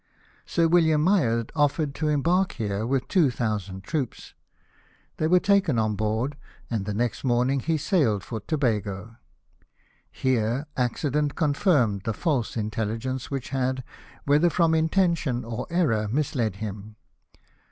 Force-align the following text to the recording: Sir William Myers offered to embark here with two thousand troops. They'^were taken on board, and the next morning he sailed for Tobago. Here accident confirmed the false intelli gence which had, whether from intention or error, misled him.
Sir 0.47 0.67
William 0.67 1.03
Myers 1.03 1.45
offered 1.55 1.93
to 1.93 2.07
embark 2.07 2.53
here 2.53 2.87
with 2.87 3.07
two 3.07 3.29
thousand 3.29 3.83
troops. 3.83 4.33
They'^were 5.19 5.43
taken 5.43 5.77
on 5.77 5.95
board, 5.95 6.37
and 6.71 6.85
the 6.85 6.93
next 6.95 7.23
morning 7.23 7.59
he 7.59 7.77
sailed 7.77 8.23
for 8.23 8.39
Tobago. 8.39 9.17
Here 10.11 10.65
accident 10.75 11.35
confirmed 11.35 12.01
the 12.05 12.13
false 12.15 12.55
intelli 12.55 12.97
gence 12.97 13.25
which 13.25 13.49
had, 13.49 13.83
whether 14.25 14.49
from 14.49 14.73
intention 14.73 15.45
or 15.45 15.67
error, 15.69 16.07
misled 16.07 16.55
him. 16.55 16.95